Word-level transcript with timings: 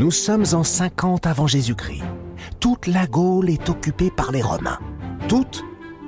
Nous 0.00 0.10
sommes 0.10 0.46
en 0.54 0.64
50 0.64 1.26
avant 1.26 1.46
Jésus-Christ. 1.46 2.04
Toute 2.58 2.86
la 2.86 3.06
Gaule 3.06 3.50
est 3.50 3.68
occupée 3.68 4.10
par 4.10 4.32
les 4.32 4.40
Romains. 4.40 4.78
Toute 5.28 5.62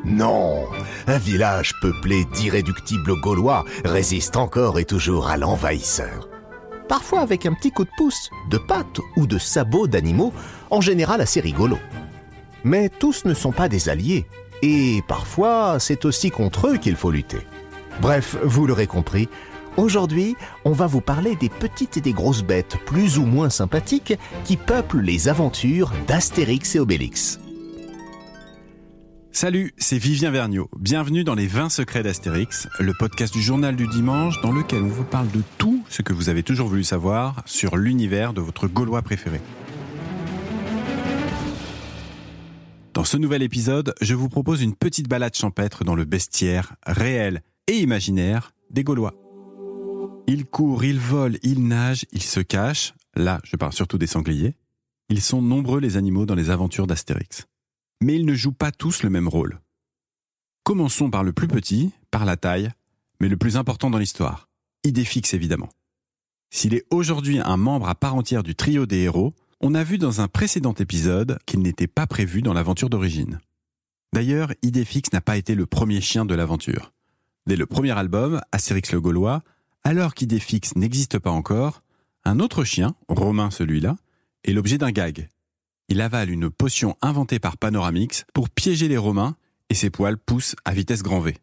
Non 0.06 0.64
Un 1.06 1.18
village 1.18 1.74
peuplé 1.82 2.24
d'irréductibles 2.32 3.20
Gaulois 3.20 3.66
résiste 3.84 4.38
encore 4.38 4.78
et 4.78 4.86
toujours 4.86 5.28
à 5.28 5.36
l'envahisseur. 5.36 6.30
Parfois 6.88 7.20
avec 7.20 7.44
un 7.44 7.52
petit 7.52 7.70
coup 7.70 7.84
de 7.84 7.90
pouce, 7.98 8.30
de 8.48 8.56
pattes 8.56 8.98
ou 9.18 9.26
de 9.26 9.36
sabots 9.36 9.88
d'animaux, 9.88 10.32
en 10.70 10.80
général 10.80 11.20
assez 11.20 11.40
rigolo. 11.40 11.78
Mais 12.64 12.88
tous 12.88 13.26
ne 13.26 13.34
sont 13.34 13.52
pas 13.52 13.68
des 13.68 13.90
alliés, 13.90 14.24
et 14.62 15.02
parfois 15.06 15.76
c'est 15.78 16.06
aussi 16.06 16.30
contre 16.30 16.68
eux 16.68 16.76
qu'il 16.78 16.96
faut 16.96 17.10
lutter. 17.10 17.46
Bref, 18.00 18.38
vous 18.42 18.66
l'aurez 18.66 18.86
compris, 18.86 19.28
aujourd'hui 19.76 20.36
on 20.64 20.72
va 20.72 20.86
vous 20.86 21.00
parler 21.00 21.36
des 21.36 21.48
petites 21.48 21.96
et 21.96 22.00
des 22.00 22.12
grosses 22.12 22.42
bêtes 22.42 22.78
plus 22.86 23.18
ou 23.18 23.24
moins 23.24 23.50
sympathiques 23.50 24.14
qui 24.44 24.56
peuplent 24.56 25.00
les 25.00 25.28
aventures 25.28 25.92
d'Astérix 26.06 26.76
et 26.76 26.80
Obélix. 26.80 27.38
Salut, 29.34 29.72
c'est 29.78 29.96
Vivien 29.96 30.30
Vergniaud. 30.30 30.68
Bienvenue 30.78 31.24
dans 31.24 31.34
les 31.34 31.46
20 31.46 31.70
secrets 31.70 32.02
d'Astérix, 32.02 32.68
le 32.78 32.92
podcast 32.92 33.32
du 33.32 33.40
journal 33.40 33.74
du 33.74 33.86
dimanche 33.86 34.40
dans 34.42 34.52
lequel 34.52 34.82
on 34.82 34.88
vous 34.88 35.04
parle 35.04 35.30
de 35.30 35.40
tout 35.56 35.82
ce 35.88 36.02
que 36.02 36.12
vous 36.12 36.28
avez 36.28 36.42
toujours 36.42 36.68
voulu 36.68 36.84
savoir 36.84 37.42
sur 37.46 37.78
l'univers 37.78 38.34
de 38.34 38.42
votre 38.42 38.68
Gaulois 38.68 39.00
préféré. 39.00 39.40
Dans 42.92 43.04
ce 43.04 43.16
nouvel 43.16 43.42
épisode, 43.42 43.94
je 44.02 44.14
vous 44.14 44.28
propose 44.28 44.60
une 44.60 44.74
petite 44.74 45.08
balade 45.08 45.34
champêtre 45.34 45.82
dans 45.82 45.94
le 45.94 46.04
bestiaire 46.04 46.74
réel 46.86 47.42
et 47.68 47.78
imaginaire 47.78 48.52
des 48.70 48.84
Gaulois. 48.84 49.21
Ils 50.32 50.46
courent, 50.46 50.84
ils 50.84 50.98
volent, 50.98 51.38
ils 51.42 51.66
nagent, 51.66 52.06
ils 52.12 52.22
se 52.22 52.40
cachent. 52.40 52.94
Là, 53.14 53.40
je 53.44 53.56
parle 53.56 53.72
surtout 53.72 53.98
des 53.98 54.06
sangliers. 54.06 54.56
Ils 55.08 55.20
sont 55.20 55.42
nombreux 55.42 55.80
les 55.80 55.96
animaux 55.96 56.26
dans 56.26 56.34
les 56.34 56.50
aventures 56.50 56.86
d'Astérix 56.86 57.46
mais 58.02 58.16
ils 58.16 58.26
ne 58.26 58.34
jouent 58.34 58.52
pas 58.52 58.72
tous 58.72 59.02
le 59.02 59.10
même 59.10 59.28
rôle. 59.28 59.60
Commençons 60.64 61.10
par 61.10 61.24
le 61.24 61.32
plus 61.32 61.48
petit, 61.48 61.92
par 62.10 62.24
la 62.24 62.36
taille, 62.36 62.70
mais 63.20 63.28
le 63.28 63.36
plus 63.36 63.56
important 63.56 63.90
dans 63.90 63.98
l'histoire, 63.98 64.48
Idéfix 64.84 65.32
évidemment. 65.34 65.70
S'il 66.50 66.74
est 66.74 66.84
aujourd'hui 66.90 67.38
un 67.38 67.56
membre 67.56 67.88
à 67.88 67.94
part 67.94 68.14
entière 68.14 68.42
du 68.42 68.54
trio 68.54 68.84
des 68.84 68.98
héros, 68.98 69.34
on 69.60 69.74
a 69.74 69.84
vu 69.84 69.96
dans 69.96 70.20
un 70.20 70.28
précédent 70.28 70.74
épisode 70.74 71.38
qu'il 71.46 71.60
n'était 71.60 71.86
pas 71.86 72.06
prévu 72.06 72.42
dans 72.42 72.52
l'aventure 72.52 72.90
d'origine. 72.90 73.40
D'ailleurs, 74.12 74.52
Idéfix 74.62 75.12
n'a 75.12 75.20
pas 75.20 75.36
été 75.36 75.54
le 75.54 75.66
premier 75.66 76.00
chien 76.00 76.24
de 76.24 76.34
l'aventure. 76.34 76.92
Dès 77.46 77.56
le 77.56 77.66
premier 77.66 77.92
album, 77.92 78.40
Astérix 78.50 78.92
le 78.92 79.00
Gaulois, 79.00 79.42
alors 79.84 80.14
qu'Idéfix 80.14 80.76
n'existe 80.76 81.18
pas 81.18 81.30
encore, 81.30 81.82
un 82.24 82.40
autre 82.40 82.64
chien, 82.64 82.94
Romain 83.08 83.50
celui-là, 83.50 83.96
est 84.44 84.52
l'objet 84.52 84.78
d'un 84.78 84.90
gag, 84.90 85.28
il 85.92 86.00
avale 86.00 86.30
une 86.30 86.48
potion 86.48 86.96
inventée 87.02 87.38
par 87.38 87.58
Panoramix 87.58 88.24
pour 88.32 88.48
piéger 88.48 88.88
les 88.88 88.96
Romains 88.96 89.36
et 89.68 89.74
ses 89.74 89.90
poils 89.90 90.16
poussent 90.16 90.56
à 90.64 90.72
vitesse 90.72 91.02
grand 91.02 91.20
V. 91.20 91.36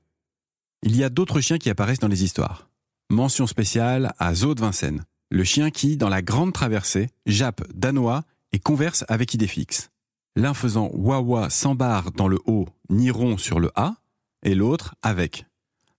Il 0.82 0.96
y 0.96 1.04
a 1.04 1.10
d'autres 1.10 1.40
chiens 1.40 1.60
qui 1.60 1.70
apparaissent 1.70 2.00
dans 2.00 2.08
les 2.08 2.24
histoires. 2.24 2.68
Mention 3.12 3.46
spéciale 3.46 4.14
à 4.18 4.34
Zo 4.34 4.56
de 4.56 4.62
Vincennes, 4.62 5.04
le 5.30 5.44
chien 5.44 5.70
qui, 5.70 5.98
dans 5.98 6.10
la 6.10 6.24
grande 6.24 6.52
traversée, 6.52 7.10
jappe 7.28 7.62
danois 7.76 8.24
et 8.52 8.58
converse 8.58 9.06
avec 9.08 9.36
Idéfix. 9.36 9.92
L'un 10.36 10.56
faisant 10.56 10.90
wawa 10.94 11.52
sans 11.52 11.76
barre 11.76 12.12
dans 12.12 12.28
le 12.28 12.40
haut, 12.46 12.68
ni 12.90 13.12
rond 13.12 13.38
sur 13.38 13.60
le 13.60 13.72
A, 13.76 13.98
et 14.42 14.56
l'autre 14.56 14.96
avec. 15.04 15.46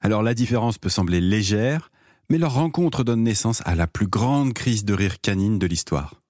Alors 0.01 0.25
la 0.25 0.35
différence 0.35 0.77
peut 0.77 0.89
sembler 0.89 1.21
légère, 1.21 1.93
mais 2.31 2.39
leur 2.39 2.55
rencontre 2.55 3.05
donne 3.05 3.25
naissance 3.25 3.63
à 3.67 3.75
la 3.75 3.87
plus 3.87 4.07
grande 4.07 4.55
crise 4.55 4.85
de 4.85 4.95
rire 4.95 5.21
canine 5.21 5.59
de 5.59 5.67
l'histoire. 5.67 6.23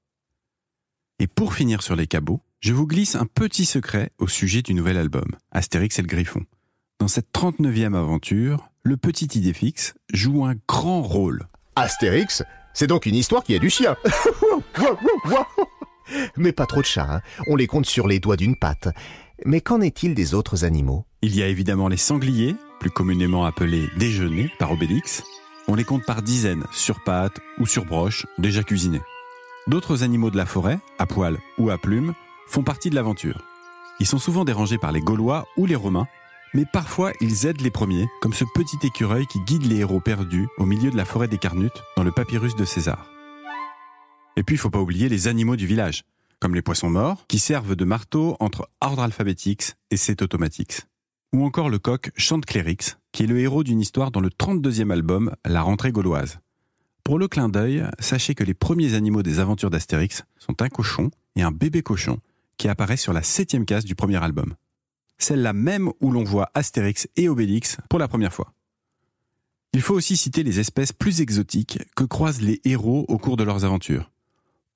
Et 1.20 1.26
pour 1.26 1.54
finir 1.54 1.82
sur 1.82 1.94
les 1.94 2.06
cabots, 2.06 2.40
je 2.60 2.72
vous 2.72 2.86
glisse 2.86 3.14
un 3.14 3.26
petit 3.26 3.66
secret 3.66 4.10
au 4.18 4.26
sujet 4.26 4.62
du 4.62 4.74
nouvel 4.74 4.96
album, 4.96 5.36
Astérix 5.52 5.98
et 5.98 6.02
le 6.02 6.08
Griffon. 6.08 6.44
Dans 6.98 7.08
cette 7.08 7.28
39e 7.32 7.94
aventure, 7.94 8.70
le 8.82 8.96
petit 8.96 9.26
Idéfix 9.26 9.94
joue 10.12 10.44
un 10.46 10.54
grand 10.66 11.02
rôle. 11.02 11.46
Astérix, 11.76 12.42
c'est 12.72 12.86
donc 12.86 13.04
une 13.04 13.14
histoire 13.14 13.44
qui 13.44 13.54
a 13.54 13.58
du 13.58 13.70
chien. 13.70 13.96
Mais 16.36 16.52
pas 16.52 16.66
trop 16.66 16.80
de 16.80 16.86
chats, 16.86 17.16
hein. 17.16 17.20
on 17.46 17.56
les 17.56 17.66
compte 17.66 17.86
sur 17.86 18.08
les 18.08 18.18
doigts 18.18 18.36
d'une 18.36 18.56
patte. 18.56 18.88
Mais 19.44 19.60
qu'en 19.60 19.80
est-il 19.80 20.14
des 20.14 20.34
autres 20.34 20.64
animaux? 20.64 21.04
Il 21.22 21.36
y 21.36 21.42
a 21.42 21.46
évidemment 21.46 21.88
les 21.88 21.96
sangliers, 21.96 22.56
plus 22.80 22.90
communément 22.90 23.44
appelés 23.44 23.88
déjeuners 23.96 24.50
par 24.58 24.72
Obélix. 24.72 25.22
On 25.68 25.74
les 25.74 25.84
compte 25.84 26.04
par 26.04 26.22
dizaines, 26.22 26.64
sur 26.72 27.02
pattes 27.04 27.40
ou 27.58 27.66
sur 27.66 27.84
broches, 27.84 28.26
déjà 28.38 28.62
cuisinés. 28.62 29.02
D'autres 29.66 30.02
animaux 30.02 30.30
de 30.30 30.36
la 30.36 30.46
forêt, 30.46 30.80
à 30.98 31.06
poil 31.06 31.38
ou 31.58 31.70
à 31.70 31.78
plumes, 31.78 32.14
font 32.46 32.62
partie 32.62 32.90
de 32.90 32.94
l'aventure. 32.94 33.42
Ils 34.00 34.06
sont 34.06 34.18
souvent 34.18 34.44
dérangés 34.44 34.78
par 34.78 34.92
les 34.92 35.00
Gaulois 35.00 35.46
ou 35.56 35.66
les 35.66 35.76
Romains, 35.76 36.06
mais 36.54 36.64
parfois 36.64 37.12
ils 37.20 37.46
aident 37.46 37.60
les 37.60 37.70
premiers, 37.70 38.08
comme 38.20 38.32
ce 38.32 38.44
petit 38.54 38.78
écureuil 38.82 39.26
qui 39.26 39.40
guide 39.40 39.66
les 39.66 39.76
héros 39.76 40.00
perdus 40.00 40.48
au 40.58 40.64
milieu 40.64 40.90
de 40.90 40.96
la 40.96 41.04
forêt 41.04 41.28
des 41.28 41.38
Carnutes 41.38 41.82
dans 41.96 42.02
le 42.02 42.10
papyrus 42.10 42.56
de 42.56 42.64
César. 42.64 43.10
Et 44.36 44.42
puis 44.42 44.56
il 44.56 44.58
faut 44.58 44.70
pas 44.70 44.80
oublier 44.80 45.08
les 45.08 45.28
animaux 45.28 45.56
du 45.56 45.66
village, 45.66 46.04
comme 46.40 46.54
les 46.54 46.62
poissons 46.62 46.90
morts, 46.90 47.26
qui 47.28 47.38
servent 47.38 47.76
de 47.76 47.84
marteau 47.84 48.36
entre 48.40 48.68
Ordre 48.80 49.02
Alphabetix 49.02 49.76
et 49.90 49.96
Cet 49.96 50.22
Automatix. 50.22 50.86
Ou 51.32 51.44
encore 51.44 51.68
le 51.68 51.78
coq 51.78 52.10
Chanteclérix, 52.16 52.96
qui 53.12 53.24
est 53.24 53.26
le 53.26 53.38
héros 53.38 53.64
d'une 53.64 53.80
histoire 53.80 54.10
dans 54.10 54.20
le 54.20 54.28
32e 54.28 54.90
album 54.90 55.34
La 55.44 55.62
rentrée 55.62 55.92
gauloise. 55.92 56.38
Pour 57.04 57.18
le 57.18 57.28
clin 57.28 57.48
d'œil, 57.48 57.84
sachez 57.98 58.34
que 58.34 58.44
les 58.44 58.54
premiers 58.54 58.94
animaux 58.94 59.22
des 59.22 59.40
aventures 59.40 59.70
d'Astérix 59.70 60.24
sont 60.38 60.62
un 60.62 60.68
cochon 60.68 61.10
et 61.36 61.42
un 61.42 61.50
bébé 61.50 61.82
cochon 61.82 62.18
qui 62.56 62.68
apparaissent 62.68 63.02
sur 63.02 63.12
la 63.12 63.22
septième 63.22 63.64
case 63.64 63.84
du 63.84 63.94
premier 63.94 64.22
album. 64.22 64.54
Celle-là 65.18 65.52
même 65.52 65.90
où 66.00 66.12
l'on 66.12 66.24
voit 66.24 66.50
Astérix 66.54 67.08
et 67.16 67.28
Obélix 67.28 67.78
pour 67.88 67.98
la 67.98 68.08
première 68.08 68.32
fois. 68.32 68.52
Il 69.72 69.82
faut 69.82 69.94
aussi 69.94 70.16
citer 70.16 70.42
les 70.42 70.60
espèces 70.60 70.92
plus 70.92 71.20
exotiques 71.20 71.78
que 71.94 72.04
croisent 72.04 72.42
les 72.42 72.60
héros 72.64 73.04
au 73.08 73.18
cours 73.18 73.36
de 73.36 73.44
leurs 73.44 73.64
aventures. 73.64 74.10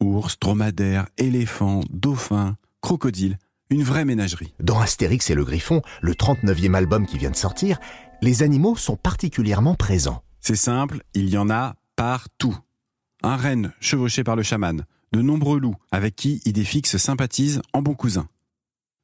Ours, 0.01 0.39
dromadaires, 0.39 1.09
éléphants, 1.19 1.81
dauphins, 1.91 2.57
crocodiles, 2.81 3.39
une 3.71 3.83
vraie 3.83 4.05
ménagerie. 4.05 4.55
Dans 4.61 4.79
Astérix 4.81 5.31
et 5.31 5.35
le 5.35 5.45
Griffon, 5.45 5.83
le 6.01 6.13
39e 6.13 6.75
album 6.75 7.07
qui 7.07 7.19
vient 7.19 7.31
de 7.31 7.37
sortir, 7.37 7.81
les 8.25 8.43
animaux 8.43 8.75
sont 8.75 8.97
particulièrement 8.97 9.75
présents. 9.75 10.23
C'est 10.41 10.57
simple, 10.57 11.03
il 11.13 11.29
y 11.29 11.37
en 11.37 11.51
a 11.51 11.77
partout. 11.95 12.57
Un 13.23 13.37
renne 13.37 13.75
chevauché 13.81 14.25
par 14.25 14.35
le 14.35 14.43
chaman, 14.43 14.87
de 15.13 15.21
nombreux 15.21 15.61
loups 15.61 15.77
avec 15.93 16.17
qui 16.17 16.41
Idéfix 16.47 16.97
sympathise 16.97 17.61
en 17.75 17.83
bon 17.83 17.93
cousin. 17.93 18.27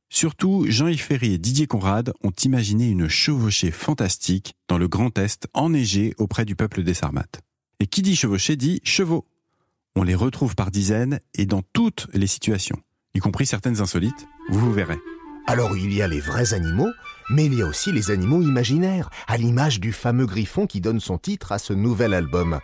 Surtout, 0.09 0.65
Jean-Yves 0.69 1.03
Ferry 1.03 1.35
et 1.35 1.39
Didier 1.39 1.67
Conrad 1.67 2.15
ont 2.23 2.33
imaginé 2.45 2.89
une 2.89 3.09
chevauchée 3.09 3.71
fantastique 3.71 4.55
dans 4.69 4.79
le 4.79 4.89
Grand 4.89 5.17
Est 5.19 5.47
enneigé 5.53 6.15
auprès 6.17 6.47
du 6.47 6.57
peuple 6.57 6.83
des 6.83 6.95
Sarmates. 6.95 7.43
Et 7.79 7.87
qui 7.87 8.01
dit 8.01 8.17
chevauchée 8.17 8.57
dit 8.57 8.81
chevaux. 8.85 9.27
On 9.97 10.03
les 10.03 10.15
retrouve 10.15 10.55
par 10.55 10.71
dizaines 10.71 11.21
et 11.35 11.45
dans 11.45 11.63
toutes 11.75 12.09
les 12.15 12.27
situations, 12.27 12.81
y 13.15 13.19
compris 13.19 13.45
certaines 13.45 13.83
insolites, 13.83 14.27
vous 14.49 14.61
vous 14.61 14.73
verrez. 14.73 14.99
Alors 15.51 15.77
il 15.77 15.93
y 15.93 16.01
a 16.01 16.07
les 16.07 16.21
vrais 16.21 16.55
animaux, 16.55 16.93
mais 17.29 17.47
il 17.47 17.55
y 17.55 17.63
a 17.63 17.67
aussi 17.67 17.91
les 17.91 18.13
animaux 18.13 18.41
imaginaires, 18.41 19.11
à 19.27 19.37
l'image 19.37 19.81
du 19.81 19.93
fameux 19.93 20.25
griffon 20.27 20.69
qui 20.69 20.81
donne 20.81 21.01
son 21.01 21.19
titre 21.19 21.51
à 21.51 21.59
ce 21.59 21.73
nouvel 21.73 22.15
album. 22.15 22.61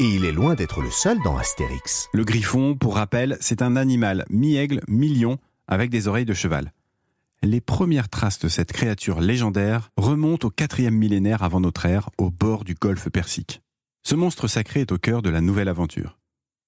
Et 0.00 0.06
il 0.06 0.24
est 0.24 0.32
loin 0.32 0.56
d'être 0.56 0.82
le 0.82 0.90
seul 0.90 1.18
dans 1.22 1.36
Astérix. 1.36 2.08
Le 2.12 2.24
griffon, 2.24 2.74
pour 2.74 2.96
rappel, 2.96 3.36
c'est 3.38 3.62
un 3.62 3.76
animal 3.76 4.24
mi-aigle, 4.28 4.80
mi-lion, 4.88 5.38
avec 5.68 5.88
des 5.88 6.08
oreilles 6.08 6.24
de 6.24 6.34
cheval. 6.34 6.72
Les 7.44 7.60
premières 7.60 8.08
traces 8.08 8.40
de 8.40 8.48
cette 8.48 8.72
créature 8.72 9.20
légendaire 9.20 9.92
remontent 9.96 10.48
au 10.48 10.50
quatrième 10.50 10.96
millénaire 10.96 11.44
avant 11.44 11.60
notre 11.60 11.86
ère, 11.86 12.10
au 12.18 12.32
bord 12.32 12.64
du 12.64 12.74
golfe 12.74 13.08
Persique. 13.08 13.62
Ce 14.02 14.16
monstre 14.16 14.48
sacré 14.48 14.80
est 14.80 14.90
au 14.90 14.98
cœur 14.98 15.22
de 15.22 15.30
la 15.30 15.40
nouvelle 15.40 15.68
aventure. 15.68 16.18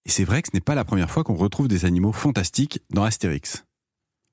Et 0.07 0.11
c'est 0.11 0.25
vrai 0.25 0.41
que 0.41 0.51
ce 0.53 0.57
n'est 0.57 0.61
pas 0.61 0.77
la 0.77 0.85
première 0.85 1.11
fois 1.11 1.25
qu'on 1.25 1.35
retrouve 1.35 1.67
des 1.67 1.85
animaux 1.85 2.13
fantastiques 2.13 2.81
dans 2.91 3.03
Astérix. 3.03 3.65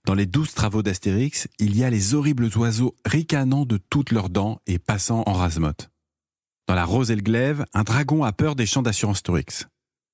Dans 0.06 0.14
les 0.14 0.28
douze 0.28 0.54
travaux 0.54 0.84
d'Astérix, 0.84 1.48
il 1.58 1.76
y 1.76 1.84
a 1.84 1.90
les 1.90 2.14
horribles 2.14 2.48
oiseaux 2.58 2.96
ricanant 3.06 3.66
de 3.66 3.78
toutes 3.78 4.12
leurs 4.12 4.30
dents 4.30 4.62
et 4.68 4.78
passant 4.78 5.24
en 5.26 5.34
rasemotte. 5.34 5.90
Dans 6.68 6.76
la 6.76 6.86
Rose 6.86 7.10
et 7.10 7.16
le 7.16 7.24
Glaive, 7.24 7.66
un 7.74 7.82
dragon 7.82 8.24
a 8.24 8.32
peur 8.32 8.56
des 8.56 8.68
champs 8.68 8.84
d'assurance 8.84 9.24
Torix. 9.24 9.66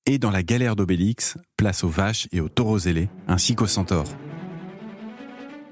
Et 0.06 0.18
dans 0.18 0.30
la 0.30 0.42
galère 0.42 0.76
d'Obélix, 0.76 1.36
place 1.58 1.84
aux 1.84 1.90
vaches 1.90 2.26
et 2.32 2.40
aux 2.40 2.48
taureaux 2.48 2.78
ailés, 2.78 3.10
ainsi 3.28 3.54
qu'aux 3.54 3.66
centaures. 3.66 4.08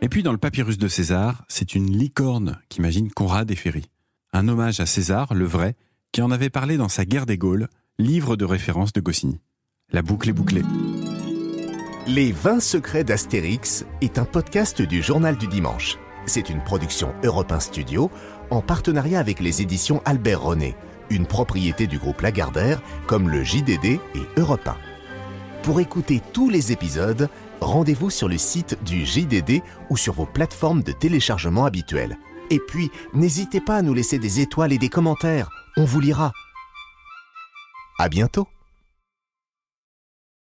Et 0.02 0.11
puis 0.11 0.22
dans 0.22 0.32
le 0.32 0.38
papyrus 0.38 0.76
de 0.76 0.88
César, 0.88 1.44
c'est 1.49 1.75
une 1.75 1.90
licorne 1.90 2.61
qu'imagine 2.69 3.11
Conrad 3.11 3.50
et 3.50 3.56
Ferry. 3.56 3.90
Un 4.34 4.49
hommage 4.49 4.81
à 4.81 4.87
César, 4.87 5.32
le 5.32 5.46
vrai, 5.46 5.76
qui 6.12 6.20
en 6.20 6.31
avait 6.31 6.50
parlé 6.50 6.76
dans 6.76 6.90
sa 6.90 7.06
Guerre 7.06 7.26
des 7.26 7.38
Gaules, 7.38 7.69
livre 7.99 8.37
de 8.37 8.44
référence 8.44 8.93
de 8.93 9.00
Goscinny. 9.00 9.40
La 9.93 10.02
boucle 10.02 10.28
est 10.28 10.34
bouclée. 10.34 10.62
Les 12.12 12.33
20 12.33 12.59
secrets 12.59 13.05
d'Astérix 13.05 13.85
est 14.01 14.19
un 14.19 14.25
podcast 14.25 14.83
du 14.83 15.01
Journal 15.01 15.37
du 15.37 15.47
Dimanche. 15.47 15.97
C'est 16.27 16.51
une 16.51 16.61
production 16.61 17.15
Europe 17.23 17.55
Studio 17.61 18.11
en 18.51 18.62
partenariat 18.62 19.21
avec 19.21 19.39
les 19.39 19.62
éditions 19.62 20.03
Albert 20.05 20.43
René, 20.43 20.75
une 21.09 21.25
propriété 21.25 21.87
du 21.87 22.01
groupe 22.01 22.21
Lagardère 22.23 22.83
comme 23.07 23.29
le 23.29 23.45
JDD 23.45 23.85
et 23.85 24.01
Europe 24.37 24.67
1. 24.67 24.77
Pour 25.62 25.79
écouter 25.79 26.21
tous 26.33 26.51
les 26.51 26.73
épisodes, 26.73 27.29
rendez-vous 27.61 28.11
sur 28.11 28.29
le 28.29 28.39
site 28.39 28.77
du 28.85 29.06
JDD 29.06 29.63
ou 29.89 29.97
sur 29.97 30.15
vos 30.15 30.27
plateformes 30.27 30.83
de 30.83 30.91
téléchargement 30.91 31.65
habituelles. 31.65 32.19
Et 32.51 32.59
puis, 32.59 32.91
n'hésitez 33.15 33.61
pas 33.61 33.77
à 33.77 33.83
nous 33.83 33.95
laisser 33.95 34.19
des 34.19 34.41
étoiles 34.41 34.73
et 34.73 34.79
des 34.79 34.89
commentaires, 34.89 35.49
on 35.77 35.85
vous 35.85 36.01
lira. 36.01 36.33
À 38.01 38.09
bientôt 38.09 38.49